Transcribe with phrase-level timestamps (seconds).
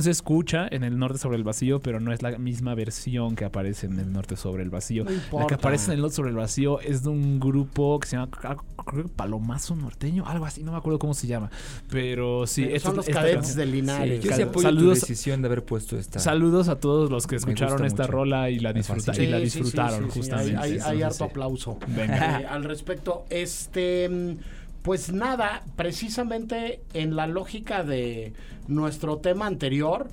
[0.00, 3.44] se escucha en el norte sobre el vacío, pero no es la misma versión que
[3.44, 5.04] aparece en el norte sobre el vacío.
[5.30, 8.08] No la que aparece en el norte sobre el vacío es de un grupo que
[8.08, 11.50] se llama ah, creo que Palomazo Norteño, algo así, no me acuerdo cómo se llama.
[11.90, 14.24] Pero sí, Pero esta- son los esta cadetes de Linares.
[14.24, 16.20] Yo sí apoyo saludos- tu decisión de haber puesto esta.
[16.20, 18.12] Saludos a todos los que escucharon esta mucho.
[18.12, 20.56] rola y la, disfruta- y la Sí, sí, sí, disfrutaron, justamente.
[20.56, 21.24] Hay, hay- harto sí.
[21.24, 22.40] aplauso Venga.
[22.40, 23.26] eh, al respecto.
[23.28, 24.36] Este, mm,
[24.82, 28.32] pues nada, precisamente en la lógica de
[28.66, 30.08] nuestro tema anterior,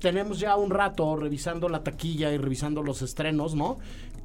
[0.00, 3.78] tenemos ya un rato revisando la taquilla y revisando los estrenos, ¿no?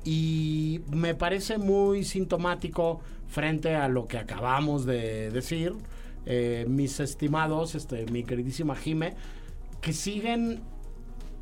[0.04, 5.74] Y me parece muy sintomático frente a lo que acabamos de decir,
[6.26, 9.14] eh, mis estimados, este, mi queridísima Jime,
[9.82, 10.62] que siguen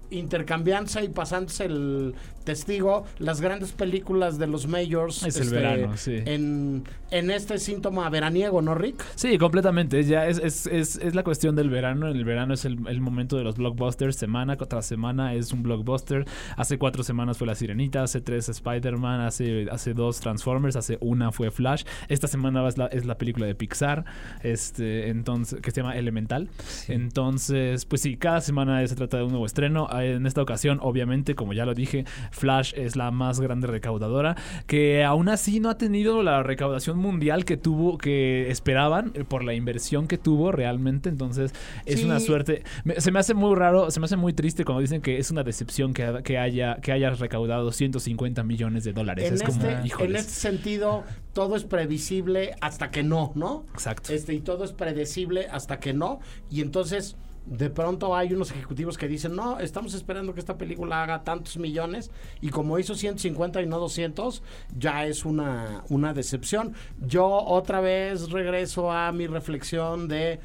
[0.09, 5.97] intercambiándose y pasándose el testigo las grandes películas de los majors Es el este, verano,
[5.97, 6.21] sí.
[6.25, 9.03] en, en este síntoma veraniego, ¿no, Rick?
[9.15, 9.99] Sí, completamente.
[9.99, 12.07] Es Ya es, es, es, es la cuestión del verano.
[12.07, 14.15] El verano es el, el momento de los blockbusters.
[14.15, 16.25] Semana tras semana es un blockbuster.
[16.57, 21.31] Hace cuatro semanas fue La Sirenita, hace tres Spider-Man, hace, hace dos Transformers, hace una
[21.31, 21.83] fue Flash.
[22.07, 24.05] Esta semana es la, es la película de Pixar,
[24.41, 26.49] este, entonces, que se llama Elemental.
[26.87, 29.87] Entonces, pues sí, cada semana se trata de un nuevo estreno.
[29.99, 34.35] En esta ocasión, obviamente, como ya lo dije, Flash es la más grande recaudadora,
[34.67, 39.43] que aún así no ha tenido la recaudación mundial que tuvo, que esperaban eh, por
[39.43, 41.09] la inversión que tuvo realmente.
[41.09, 41.53] Entonces,
[41.85, 42.05] es Sí.
[42.05, 42.63] una suerte.
[42.97, 45.43] Se me hace muy raro, se me hace muy triste cuando dicen que es una
[45.43, 49.27] decepción que, que haya que haya recaudado 150 millones de dólares.
[49.27, 51.03] En es como, este, en este sentido,
[51.33, 53.63] todo es previsible hasta que no, ¿no?
[53.73, 54.11] Exacto.
[54.11, 56.19] Este, y todo es predecible hasta que no.
[56.49, 61.03] Y entonces, de pronto hay unos ejecutivos que dicen, no, estamos esperando que esta película
[61.03, 62.11] haga tantos millones.
[62.41, 64.41] Y como hizo 150 y no 200,
[64.77, 66.73] ya es una, una decepción.
[66.99, 70.39] Yo otra vez regreso a mi reflexión de...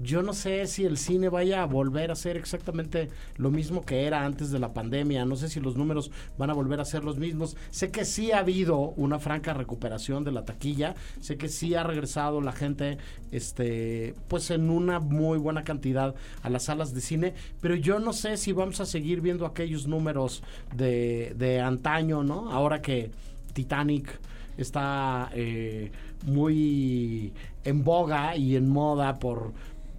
[0.00, 4.04] Yo no sé si el cine vaya a volver a ser exactamente lo mismo que
[4.04, 5.24] era antes de la pandemia.
[5.24, 7.56] No sé si los números van a volver a ser los mismos.
[7.70, 10.94] Sé que sí ha habido una franca recuperación de la taquilla.
[11.20, 12.98] Sé que sí ha regresado la gente,
[13.32, 17.34] este, pues en una muy buena cantidad a las salas de cine.
[17.60, 20.42] Pero yo no sé si vamos a seguir viendo aquellos números
[20.76, 22.50] de, de antaño, ¿no?
[22.52, 23.10] Ahora que
[23.52, 24.20] Titanic
[24.58, 25.90] está eh,
[26.26, 27.32] muy
[27.64, 29.52] en boga y en moda por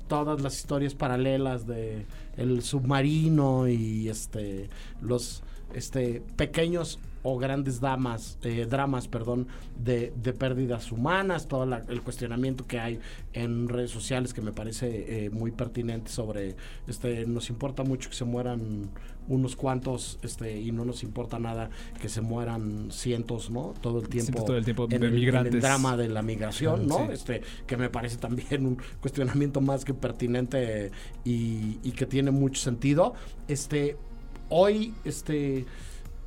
[0.09, 2.05] todas las historias paralelas de
[2.35, 4.69] el submarino y este
[5.01, 5.41] los
[5.73, 9.47] este pequeños o grandes damas eh, dramas perdón
[9.77, 12.99] de, de pérdidas humanas todo la- el cuestionamiento que hay
[13.33, 16.55] en redes sociales que me parece eh, muy pertinente sobre
[16.87, 18.89] este nos importa mucho que se mueran
[19.27, 21.69] unos cuantos este y no nos importa nada
[22.01, 25.09] que se mueran cientos no todo el tiempo todo el tiempo en de el- en
[25.13, 25.61] el migrantes.
[25.61, 26.97] drama de la migración, ¿no?
[26.97, 27.03] Sí.
[27.11, 30.91] Este, que me parece también un cuestionamiento más que pertinente
[31.25, 33.13] y, y que tiene mucho sentido.
[33.47, 33.97] Este,
[34.49, 35.65] hoy, este,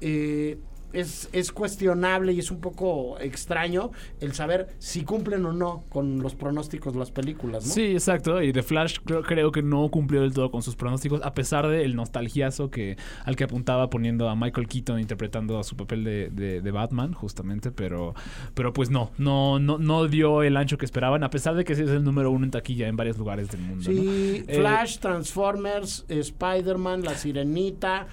[0.00, 0.58] eh,
[0.92, 6.20] es, es cuestionable y es un poco extraño el saber si cumplen o no con
[6.20, 7.72] los pronósticos de las películas, ¿no?
[7.72, 8.42] Sí, exacto.
[8.42, 11.68] Y The Flash creo, creo que no cumplió del todo con sus pronósticos, a pesar
[11.68, 16.30] del nostalgiazo que, al que apuntaba poniendo a Michael Keaton interpretando a su papel de,
[16.30, 17.70] de- de Batman, justamente.
[17.70, 18.14] Pero,
[18.54, 21.74] pero pues no, no, no, no dio el ancho que esperaban, a pesar de que
[21.74, 23.90] sí es el número uno en taquilla en varios lugares del mundo.
[23.90, 23.96] ¿no?
[24.00, 28.06] Sí, Eh, Flash, Transformers, Spider-Man, La Sirenita,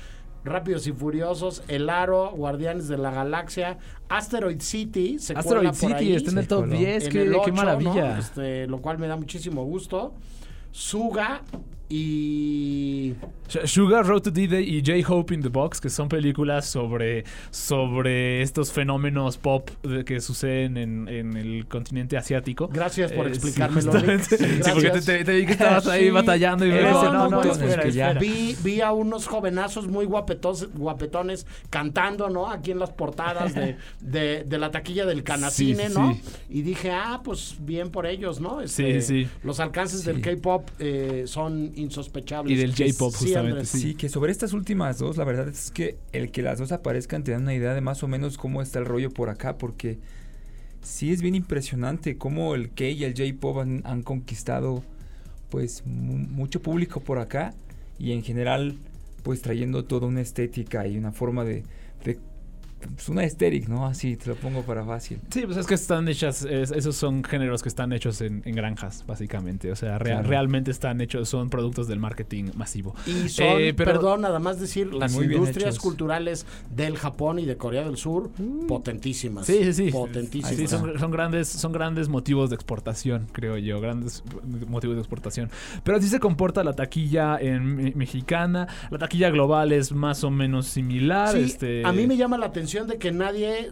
[0.44, 3.78] Rápidos y Furiosos, El Aro, Guardianes de la Galaxia,
[4.08, 6.78] Asteroid City, se Asteroid City ahí, está en el top coló.
[6.78, 8.14] 10, en qué, el qué 8, maravilla.
[8.14, 8.20] ¿no?
[8.20, 10.14] Este, lo cual me da muchísimo gusto.
[10.72, 11.42] Suga
[11.90, 13.16] y
[13.66, 18.72] Sugar, Road to D-Day y J-Hope in the Box, que son películas sobre, sobre estos
[18.72, 19.70] fenómenos pop
[20.06, 22.68] que suceden en, en el continente asiático.
[22.68, 23.92] gracias por Eh, sí, explicármelo.
[23.92, 25.06] Sí, Sí, porque te, gracias.
[25.06, 26.10] te- te vi que estabas ahí Sí.
[26.12, 28.14] batallando y me Eh, no, no, no, no, pues, espera, que ya-.
[28.14, 32.50] Vi, vi a unos jovenazos muy guapetos, guapetones cantando, ¿no?
[32.50, 36.14] Aquí en las portadas de, de, de la taquilla del Canacine, Sí, ¿no?
[36.14, 36.22] sí.
[36.50, 38.62] Y dije, ah, pues bien por ellos, ¿no?
[38.62, 39.30] Este, Sí, sí.
[39.44, 42.52] Los alcances del K-pop eh, son insospechables.
[42.52, 43.39] Y del J-pop, Sí, justamente,
[43.80, 43.96] Sí.
[43.96, 47.32] que sobre estas últimas dos, la verdad es que el que las dos aparezcan te
[47.32, 50.00] da una idea de más o menos cómo está el rollo por acá, porque
[50.82, 54.84] sí es bien impresionante cómo el K y el J-pop han, han conquistado
[55.50, 57.54] pues mu- mucho público por acá
[57.98, 58.78] y en general
[59.24, 61.64] pues trayendo toda una estética y una forma de,
[62.06, 62.18] de
[62.80, 63.86] pues, una aesthetic, ¿no?
[63.86, 65.20] Así, te lo pongo para fácil.
[65.30, 68.56] Sí, pues es que están hechas, es- esos son géneros que están hechos en, en
[68.56, 69.72] granjas, básicamente.
[69.72, 70.30] O sea, rea- Claro.
[70.30, 72.96] realmente están hechos, son productos del marketing masivo.
[73.06, 76.46] Y son, Eh, pero- perdón, nada más decir, las industrias culturales
[76.76, 78.30] del Japón y de Corea del Sur,
[78.68, 79.46] potentísimas.
[79.46, 79.92] Sí, sí, sí.
[79.92, 80.56] Potentísimas.
[80.56, 84.24] Sí, son, son grandes, son grandes motivos de exportación, creo yo, grandes
[84.68, 85.50] motivos de exportación.
[85.84, 88.68] Pero así se comporta la taquilla en me- mexicana.
[88.90, 91.34] La taquilla global es más o menos similar.
[91.34, 91.86] Sí, este...
[91.86, 93.72] a mí me llama la atención de que nadie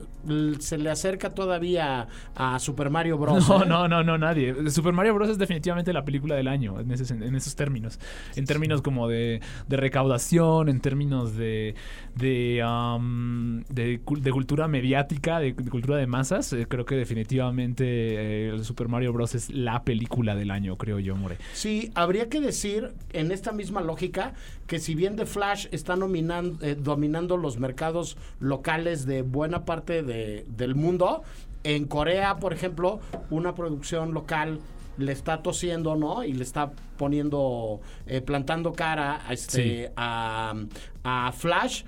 [0.60, 3.48] se le acerca todavía a Super Mario Bros.
[3.48, 3.66] No, ¿eh?
[3.68, 4.70] no, no, no, nadie.
[4.72, 5.30] Super Mario Bros.
[5.30, 8.00] es definitivamente la película del año en, ese- en esos términos.
[8.36, 11.76] En términos como de, de recaudación, en términos de,
[12.16, 16.52] de, am, de, cul- de cultura mediática, de, de cultura de masas.
[16.54, 19.36] eh, creo que definitivamente eh, el Super Mario Bros.
[19.36, 21.38] es la película del año, creo yo, More.
[21.54, 24.34] Sí, habría que decir en esta misma lógica
[24.66, 30.76] que si bien The Flash está dominando los mercados locales de buena parte de- del
[30.76, 31.24] mundo,
[31.64, 33.00] en Corea, por ejemplo,
[33.30, 34.60] una producción local
[34.98, 36.24] le está tosiendo, ¿no?
[36.24, 39.92] Y le está poniendo, eh, plantando cara a, este, Sí.
[39.96, 40.54] a,
[41.04, 41.84] a Flash.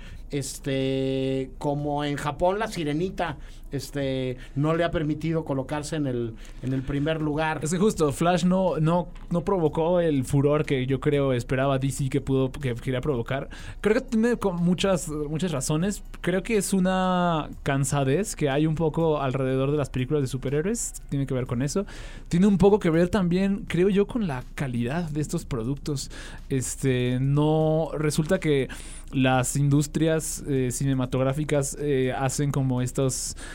[0.54, 3.36] Este, como en Japón, la sirenita,
[3.72, 7.60] este, no le ha permitido colocarse en el, en el primer lugar.
[7.62, 12.08] Es que justo Flash no, no, no provocó el furor que yo creo esperaba DC
[12.08, 13.48] que pudo que quería provocar.
[13.80, 16.02] Creo que tiene muchas, muchas razones.
[16.20, 21.02] Creo que es una cansadez que hay un poco alrededor de las películas de superhéroes.
[21.08, 21.86] Tiene que ver con eso.
[22.28, 26.10] Tiene un poco que ver también, creo yo, con la calidad de estos productos.
[26.48, 28.68] Este no resulta que
[29.12, 33.36] las industrias eh, cinematográficas eh, hacen como estos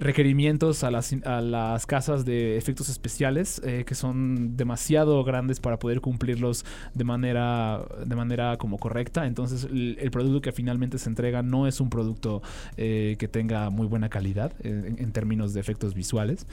[0.00, 5.78] requerimientos a las, a las casas de efectos especiales eh, que son demasiado grandes para
[5.78, 6.64] poder cumplirlos
[6.94, 9.26] de manera de manera como correcta.
[9.26, 12.42] Entonces el, el producto que finalmente se entrega no es un producto
[12.76, 16.46] eh, que tenga muy buena calidad eh, en, en términos de efectos visuales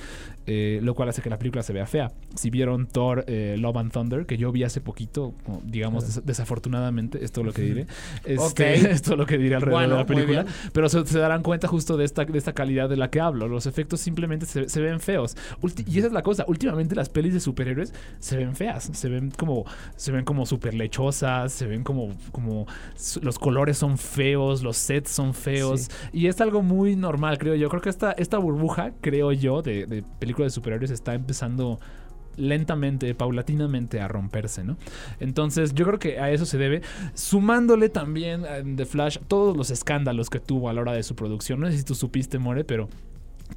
[0.47, 2.11] eh, lo cual hace que la película se vea fea.
[2.35, 5.33] Si vieron Thor eh, Love and Thunder que yo vi hace poquito
[5.63, 7.87] digamos des- desafortunadamente esto es lo que diré
[8.25, 8.59] este, Ok.
[8.89, 11.67] esto es lo que diré alrededor Bueno, de la película pero se, se darán cuenta
[11.67, 13.34] justo de esta, de esta calidad de la que hablo.
[13.35, 15.35] Los efectos simplemente se, se ven feos.
[15.61, 16.45] Ulti- y esa es la cosa.
[16.47, 18.89] Últimamente las pelis de superhéroes se ven feas.
[18.93, 19.65] Se ven como,
[19.95, 21.51] se ven como super lechosas.
[21.51, 22.65] Se ven como, como
[23.21, 25.89] los colores son feos, los sets son feos.
[26.13, 27.69] Y es algo muy normal, creo yo.
[27.69, 31.79] Creo que esta, esta burbuja, creo yo, de, de películas de superhéroes está empezando
[32.37, 34.75] lentamente, paulatinamente a romperse, ¿no?
[35.21, 36.81] Entonces yo creo que a eso se debe,
[37.13, 41.15] sumándole también en The Flash todos los escándalos que tuvo a la hora de su
[41.15, 41.61] producción.
[41.61, 42.89] No sé si tú supiste, More, pero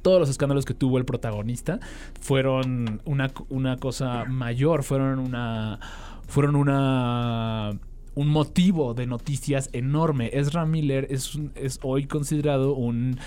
[0.01, 1.79] todos los escándalos que tuvo el protagonista
[2.21, 5.79] fueron una, una cosa mayor, fueron una...
[6.27, 7.71] Fueron una
[8.15, 10.29] un motivo de noticias enorme.
[10.33, 13.17] Ezra Miller es, es hoy considerado un,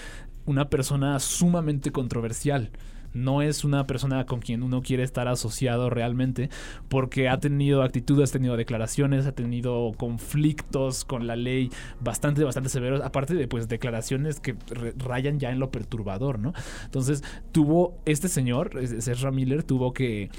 [0.45, 2.71] una persona sumamente controversial.
[3.15, 6.51] No es una persona con quien uno quiere estar asociado realmente
[6.89, 11.71] porque ha tenido actitudes, ha tenido declaraciones, ha tenido conflictos con la ley
[12.01, 14.57] bastante, bastante severos, aparte de pues declaraciones que
[14.97, 16.53] rayan ya en lo perturbador, ¿no?
[16.85, 17.23] Entonces
[17.53, 20.31] tuvo este señor, Ezra Miller, tuvo que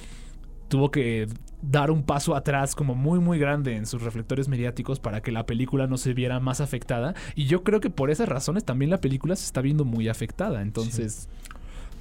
[0.74, 1.28] tuvo que
[1.62, 5.46] dar un paso atrás como muy muy grande en sus reflectores mediáticos para que la
[5.46, 9.00] película no se viera más afectada y yo creo que por esas razones también la
[9.00, 11.30] película se está viendo muy afectada entonces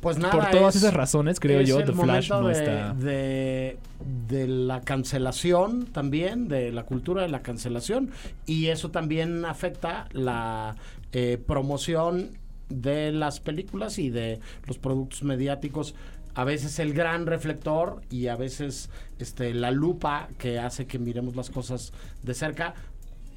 [0.03, 2.53] Pues nada, por todas es- esas razones creo es yo el The Flash no de,
[2.53, 3.79] está de,
[4.29, 8.11] de la cancelación también, de la cultura de la cancelación,
[8.45, 10.75] y eso también afecta la
[11.13, 12.31] eh, promoción
[12.69, 15.95] de las películas y de los productos mediáticos.
[16.35, 18.89] A veces el gran reflector y a veces
[19.19, 22.73] este, la lupa que hace que miremos las cosas de cerca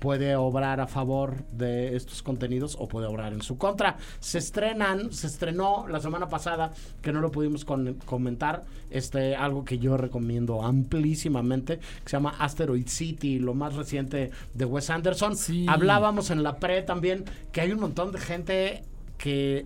[0.05, 3.97] puede obrar a favor de estos contenidos o puede obrar en su contra.
[4.19, 9.65] Se estrenan, se estrenó la semana pasada, que no lo pudimos con- comentar, este, algo
[9.65, 15.35] que yo recomiendo amplísimamente, que se llama Asteroid City, lo más reciente de Wes Anderson.
[15.35, 15.65] Sí.
[15.67, 18.83] Hablábamos en la pre también que hay un montón de gente
[19.17, 19.65] que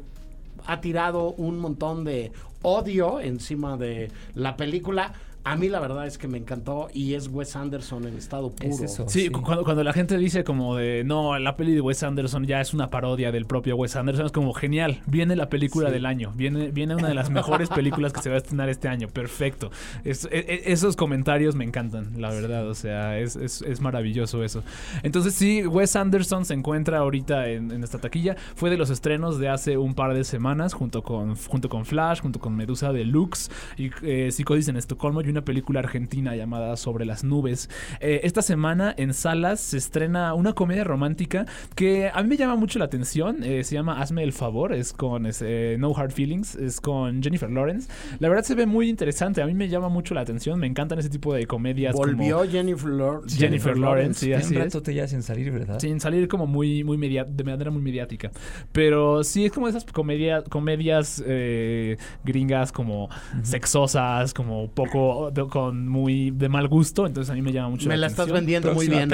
[0.66, 5.12] ha tirado un montón de odio encima de la película.
[5.46, 8.70] A mí la verdad es que me encantó y es Wes Anderson en estado puro.
[8.74, 9.06] Es eso.
[9.08, 9.30] Sí, Sí.
[9.30, 12.60] cu- Cuando, cuando la gente dice como de no, la peli de Wes Anderson ya
[12.62, 15.94] es una parodia del propio Wes Anderson, es como genial, viene la película Sí.
[15.94, 18.90] del año, viene, viene una de las mejores películas que se va a estrenar este
[18.90, 19.72] año, perfecto.
[20.04, 24.44] Es- e- e- esos comentarios me encantan, la verdad, o sea, es, es- es maravilloso
[24.44, 24.64] eso.
[25.04, 29.40] Entonces sí, Wes Anderson se encuentra ahorita en, en esta taquilla, fue de los estrenos
[29.40, 33.50] de hace un par de semanas junto con, junto con Flash, junto con Medusa Deluxe
[33.78, 37.70] y eh, Psicosis en Estocolmo, y una película argentina llamada Sobre las nubes.
[38.00, 41.46] Eh, esta semana en salas se estrena una comedia romántica
[41.76, 43.44] que a mí me llama mucho la atención.
[43.44, 47.22] eh, se llama Hazme el favor, es con es, eh, No Hard Feelings, es con
[47.24, 47.90] Jennifer Lawrence.
[48.20, 51.00] La verdad se ve muy interesante, a mí me llama mucho la atención, me encantan
[51.00, 51.94] ese tipo de comedias.
[51.94, 54.74] como- Volvió Jennifer, Lor- Jennifer Lawrence, sí, así un es.
[54.74, 55.80] rato ya sin salir, ¿verdad?
[55.80, 58.32] Sin salir como muy, muy de manera muy mediática.
[58.72, 63.10] Pero sí es como esas comedia, comedias eh, gringas como
[63.44, 67.06] sexosas, como poco de- con muy de mal gusto.
[67.06, 69.10] Entonces a mí me llama mucho Me la la estás vendiendo muy bien.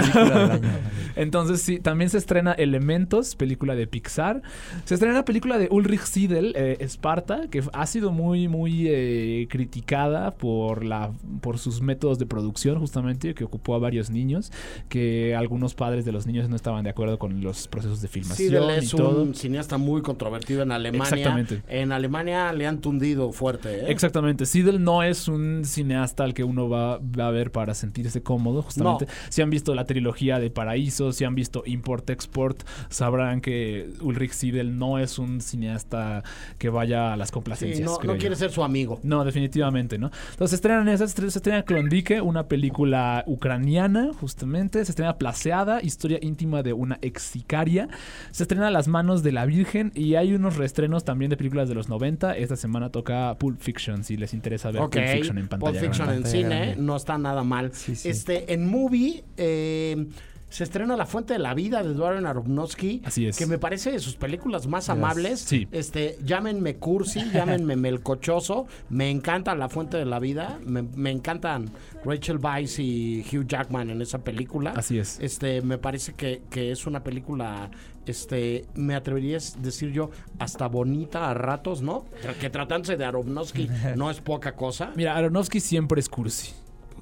[1.16, 4.42] Entonces sí, también se estrena Elementos, película de Pixar.
[4.86, 9.48] Se estrena la película de Ulrich Siedel, eh, Esparta, que ha sido muy, muy eh,
[9.50, 14.52] criticada por, la, por sus métodos de producción, justamente, que ocupó a varios niños,
[14.90, 18.50] que algunos padres de los niños no estaban de acuerdo con los procesos de filmación
[18.50, 19.24] Siedel y es todo.
[19.24, 21.04] un cineasta muy controvertido en Alemania.
[21.10, 21.62] Exactamente.
[21.68, 23.82] En Alemania le han tundido fuerte.
[23.82, 23.86] ¿eh?
[23.88, 24.46] Exactamente.
[24.46, 28.62] Siedel no es un cineasta al que uno va, va a ver para sentirse cómodo,
[28.62, 29.08] justamente.
[29.30, 34.78] Si han visto la trilogía de Paraíso, si han visto Import-Export, sabrán que Ulrich Siedel
[34.78, 36.24] no es un cineasta
[36.58, 37.86] que vaya a las Sí, complacencias.
[37.90, 39.00] no, no quiere ser su amigo.
[39.04, 40.12] No, definitivamente, ¿no?
[40.32, 44.84] Entonces se estrenan esas, se estrena Klondike, una película ucraniana, justamente.
[44.86, 47.88] Se estrena Placeada, historia íntima de una ex sicaria.
[48.32, 51.76] Se estrena Las manos de la Virgen y hay unos reestrenos también de películas de
[51.76, 52.38] los 90.
[52.38, 55.80] Esta semana toca Pulp Fiction, si les interesa ver Pulp Fiction en pantalla.
[55.86, 56.76] Fiction en cine grande.
[56.78, 57.72] no está nada mal.
[57.74, 58.10] Sí, sí.
[58.10, 60.08] Este, en movie eh,
[60.50, 63.02] se estrena La Fuente de la Vida de Darren Aronofsky.
[63.04, 63.38] Así es.
[63.38, 65.42] Que me parece de sus películas más amables.
[65.42, 65.68] Sí.
[65.72, 68.66] Este, llámenme cursi, llámenme melcochoso.
[68.90, 70.60] Me encanta La Fuente de la Vida.
[70.66, 71.70] Me, me encantan
[72.06, 74.72] Rachel Weisz y Hugh Jackman en esa película.
[74.78, 75.20] Así es.
[75.20, 77.70] Este, me parece que, que es una película,
[78.12, 82.06] este, me atrevería a decir yo, hasta bonita a ratos, ¿no?
[82.40, 84.92] Que tratándose de Aronofsky no es poca cosa.
[84.96, 86.54] Mira, Aronofsky siempre es cursi.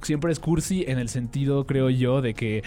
[0.01, 2.63] Siempre es cursi en el sentido, creo yo, de que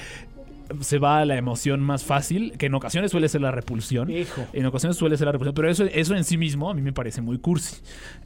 [0.81, 4.11] se va a la emoción más fácil, que en ocasiones suele ser la repulsión.
[4.11, 4.45] Hijo.
[4.53, 6.93] En ocasiones suele ser la repulsión, pero eso, eso en sí mismo a mí me
[6.93, 7.77] parece muy cursi.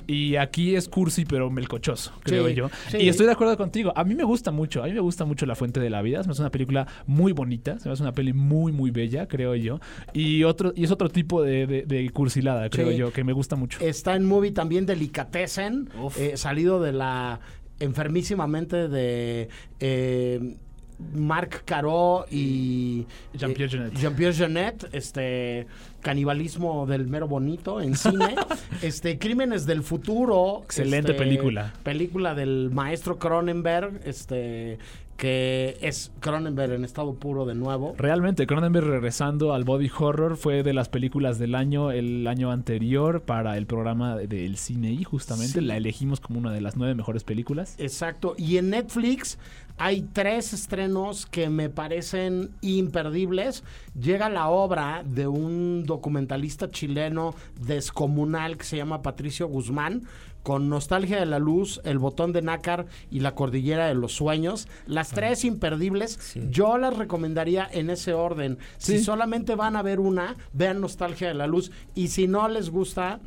[0.06, 2.70] Y aquí es cursi, pero melcochoso, creo Sí, yo.
[2.88, 2.96] sí.
[2.98, 3.92] Y estoy de acuerdo contigo.
[3.94, 6.22] A mí me gusta mucho, a mí me gusta mucho La Fuente de la Vida.
[6.22, 9.28] Se me hace una película muy bonita, se me hace una peli muy, muy bella,
[9.28, 9.78] creo yo.
[10.12, 12.96] Y, otro, y es otro tipo de, de- de cursilada, creo Sí.
[12.96, 13.78] yo, que me gusta mucho.
[13.80, 17.40] Está en movie también Delicatessen, eh, salido de la
[17.78, 19.48] enfermísimamente de
[19.80, 20.56] eh,
[21.14, 23.94] Marc Caro y Jean-Pierre eh, Jeunet.
[23.98, 25.66] Jean-Pierre Jeunet, este
[26.02, 28.34] canibalismo del mero bonito en cine,
[28.82, 31.72] este Crímenes del futuro, Excelente este, película.
[31.82, 34.78] película del maestro Cronenberg, este
[35.16, 37.94] que es Cronenberg en estado puro de nuevo.
[37.98, 43.20] Realmente, Cronenberg regresando al body horror fue de las películas del año, el año anterior
[43.20, 45.60] para el programa de- del cine y justamente Sí.
[45.60, 47.74] la elegimos como una de las nueve mejores películas.
[47.76, 48.34] Exacto.
[48.38, 49.36] Y en Netflix
[49.80, 53.64] hay tres estrenos que me parecen imperdibles.
[53.98, 60.02] Llega la obra de un documentalista chileno descomunal que se llama Patricio Guzmán.
[60.42, 64.68] Con Nostalgia de la Luz, El Botón de Nácar y La Cordillera de los Sueños.
[64.86, 66.40] Las tres imperdibles, Sí.
[66.50, 68.58] yo las recomendaría en ese orden.
[68.78, 71.70] Si solamente van a ver una, vean Nostalgia de la Luz.
[71.94, 73.20] Y si no les gusta,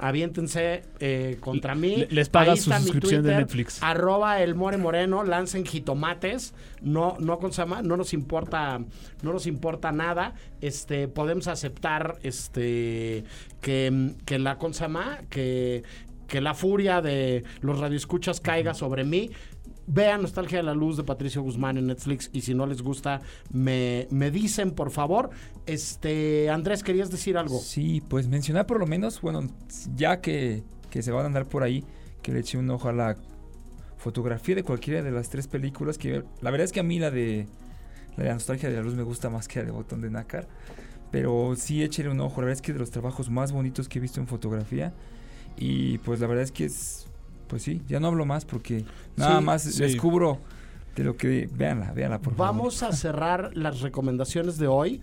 [0.00, 1.96] aviéntense eh, contra mí.
[1.96, 3.82] Le- les paga su suscripción de Netflix.
[3.82, 6.54] Arroba el More Moreno, lancen jitomates.
[6.82, 7.38] No, no,
[7.82, 8.80] no nos importa,
[9.22, 10.34] no nos importa nada.
[10.60, 13.24] Este, podemos aceptar este
[13.60, 15.18] que, que la ¿cómo se llama?
[15.28, 15.82] que,
[16.26, 19.30] que la furia de los radioescuchas caiga sobre mí.
[19.92, 23.20] Vean Nostalgia de la Luz de Patricio Guzmán en Netflix y si no les gusta,
[23.52, 25.30] me, me dicen, por favor.
[25.66, 27.58] Este, Andrés, ¿querías decir algo?
[27.58, 29.42] Sí, pues mencionar por lo menos, bueno,
[29.96, 31.84] ya que, que se van a andar por ahí,
[32.22, 33.16] que le eche un ojo a la
[33.96, 37.10] fotografía de cualquiera de las tres películas, que la verdad es que a mí la
[37.10, 37.46] de
[38.16, 40.46] la, de nostalgia de la luz me gusta más que la de Botón de Nácar,
[41.10, 43.98] pero sí échele un ojo, la verdad es que de los trabajos más bonitos que
[43.98, 44.94] he visto en fotografía,
[45.56, 47.06] y pues la verdad es que es,
[47.50, 48.84] pues sí, ya no hablo más porque
[49.16, 49.82] nada Sí, más sí.
[49.82, 50.38] descubro
[50.96, 52.54] de lo que, véanla, véanla por favor.
[52.54, 55.00] Vamos a cerrar las recomendaciones de hoy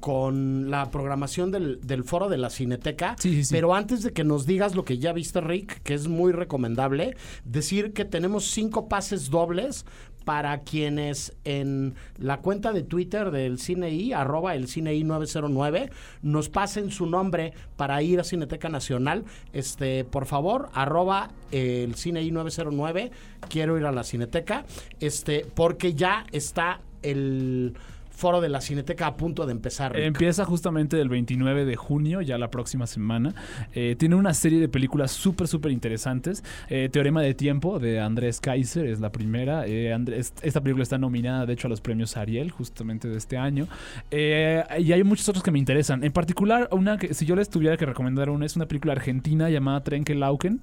[0.00, 3.16] con la programación del, del foro de la Cineteca.
[3.18, 3.54] Sí, sí, sí.
[3.54, 7.16] Pero antes de que nos digas lo que ya viste, Rick, que es muy recomendable,
[7.44, 9.86] decir que tenemos cinco pases dobles
[10.24, 15.90] para quienes en la cuenta de Twitter del CineI, arroba el CineI 909,
[16.22, 19.24] nos pasen su nombre para ir a Cineteca Nacional.
[19.52, 23.10] Este, por favor, arroba el CineI 909,
[23.48, 24.64] quiero ir a la Cineteca,
[25.00, 27.74] este, porque ya está el
[28.14, 29.98] foro de la Cineteca a punto de empezar.
[29.98, 33.34] Empieza justamente el 29 de junio, ya la próxima semana.
[33.74, 36.44] Eh, tiene una serie de películas súper, súper interesantes.
[36.68, 39.66] Eh, Teorema de Tiempo de Andrés Kaiser es la primera.
[39.66, 39.94] Eh,
[40.42, 43.66] esta película está nominada, de hecho, a los premios Ariel, justamente de este año.
[44.10, 46.04] Y hay muchos otros que me interesan.
[46.04, 49.50] En particular, una que, si yo les tuviera que recomendar una, es una película argentina
[49.50, 50.60] llamada Trenke Lauken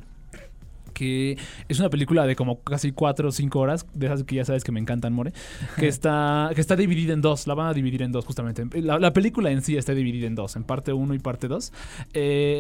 [0.92, 4.46] que es una película de como casi cuatro o cinco horas, de esas que ya
[4.46, 5.34] sabes que me encantan, More,
[5.78, 8.66] que está, que está dividida en dos, la van a dividir en dos justamente.
[8.82, 11.72] La, la película en sí está dividida en dos, en parte 1 y parte 2,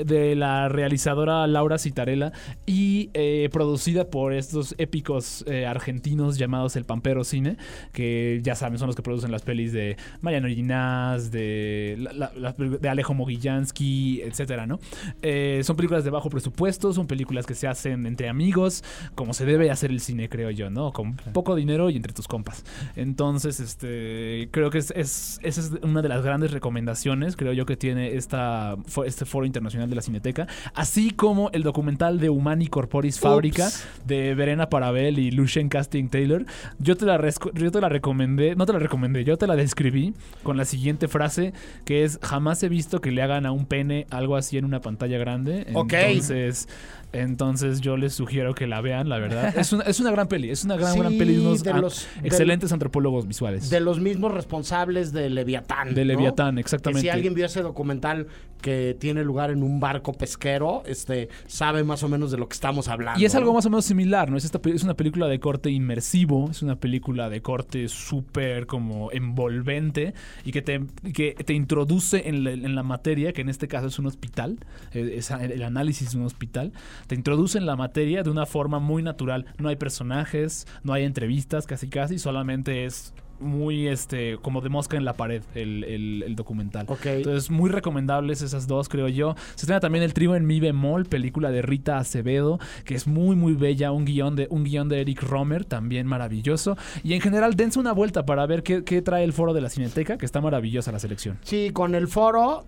[0.05, 2.31] de la realizadora Laura Citarella
[2.65, 7.57] y eh, producida por estos épicos eh, argentinos llamados El Pampero Cine,
[7.93, 12.53] que ya saben, son los que producen las pelis de Mariano Ginás, de, la- la-
[12.53, 14.79] de Alejo Mogillansky, etcétera, ¿no?
[15.21, 18.83] Eh, son películas de bajo presupuesto, son películas que se hacen entre amigos,
[19.15, 20.93] como se debe hacer el cine, creo yo, ¿no?
[20.93, 22.63] Con poco dinero y entre tus compas.
[22.95, 27.65] Entonces, este, creo que es, es- esa es una de las grandes recomendaciones, creo yo,
[27.65, 28.75] que tiene esta,
[29.05, 33.69] este foro internacional de la Cineteca, así como el documental de Humani Corporis Fábrica
[34.05, 36.45] de Verena Parabel y Lucien Casting Taylor.
[36.77, 37.19] Yo te la
[37.55, 40.13] yo te la recomendé, no te la recomendé, yo te la describí
[40.43, 41.53] con la siguiente frase
[41.85, 44.81] que es jamás he visto que le hagan a un pene algo así en una
[44.81, 45.65] pantalla grande.
[45.73, 45.93] Ok.
[45.93, 46.67] Entonces,
[47.13, 49.53] entonces yo les sugiero que la vean, la verdad.
[49.57, 51.71] Es una, es una gran peli, es una gran, Sí, gran peli de unos de
[51.71, 53.69] an- los- excelentes antropólogos visuales.
[53.69, 55.93] De los mismos responsables de Leviatán.
[55.93, 56.07] De ¿no?
[56.07, 57.01] Leviatán, Que exactamente.
[57.01, 58.27] si alguien vio ese documental
[58.61, 62.53] que tiene lugar en un barco pesquero, este, sabe más o menos de lo que
[62.53, 63.19] estamos hablando.
[63.19, 63.55] Y es algo ¿no?
[63.55, 64.37] más o menos similar, ¿no?
[64.37, 69.11] Es, esta, es una película de corte inmersivo, es una película de corte súper como
[69.11, 70.13] envolvente
[70.45, 70.81] y que te,
[71.13, 74.57] que te introduce en la, en la materia, que en este caso es un hospital,
[74.93, 76.71] es a- el análisis de un hospital,
[77.07, 79.45] te introduce en la materia de una forma muy natural.
[79.57, 84.97] No hay personajes, no hay entrevistas, casi casi, solamente es muy este como de mosca
[84.97, 86.85] en la pared el, el- el documental.
[86.89, 87.05] Ok.
[87.07, 89.35] Entonces, muy recomendables esas dos, creo yo.
[89.55, 93.35] Se estrena también El trío en mi bemol, película de Rita Acevedo, que es muy,
[93.35, 93.91] muy bella.
[93.91, 96.77] Un guion de, un guion de Eric Romer, también maravilloso.
[97.03, 99.69] Y en general, dense una vuelta para ver qué, qué trae el foro de la
[99.69, 101.37] Cineteca, que está maravillosa la selección.
[101.43, 102.65] Sí, con el foro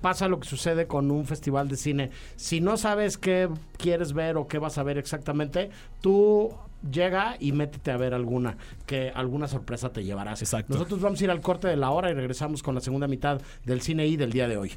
[0.00, 2.10] pasa lo que sucede con un festival de cine.
[2.36, 3.48] Si no sabes qué
[3.78, 5.70] quieres ver o qué vas a ver exactamente,
[6.00, 6.50] tú
[6.90, 8.56] llega y métete a ver alguna,
[8.86, 10.42] que alguna sorpresa te llevarás.
[10.42, 10.74] Exacto.
[10.74, 13.40] Nosotros vamos a ir al corte de la hora y regresamos con la segunda mitad
[13.64, 14.72] del cine I del día de hoy.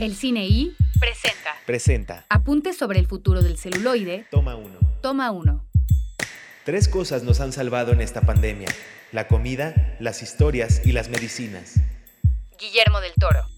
[0.00, 2.24] El Cine I presenta Presenta.
[2.28, 4.26] Apuntes sobre el futuro del celuloide.
[4.30, 4.78] Toma uno.
[5.02, 5.64] Toma 1.
[6.64, 8.68] Tres cosas nos han salvado en esta pandemia.
[9.12, 11.74] La comida, las historias y las medicinas.
[12.58, 13.57] Guillermo del Toro.